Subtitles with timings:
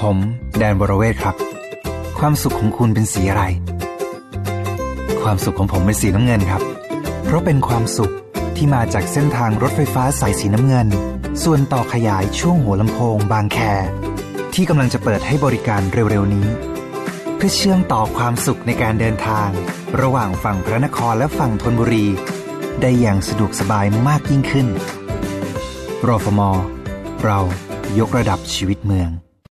[0.00, 0.18] ผม
[0.58, 1.34] แดนบรเวศครับ
[2.18, 3.44] ความสุขของคุณเป็นสีอะไร
[5.22, 6.62] ความสุขของผมเป็นสีน้ำเงินครับ
[7.24, 8.12] เพราะเป็นความสุข
[8.56, 10.88] ที่มาจากเส้นทางรถไฟฟ้าสายสีน้ำเงิน
[11.42, 13.58] ส่วนต่อขยายช่วงหัวลำโพง บางแค
[14.54, 16.48] ที่กำลังจะเปิดให้บริการเร็วๆนี้
[17.36, 19.48] เพื่อเชื่อมต่อความสุขในการเดินทาง
[20.00, 22.06] ระหว่างฝั่งพระนครและฝั่งธนบุรี
[22.80, 24.66] ได้อย่างสะดวกสบายมากยิ่งขึ้น
[26.06, 26.40] รอฟม
[27.24, 27.40] เรา
[27.98, 29.12] ยกระดับชีวิตเมือง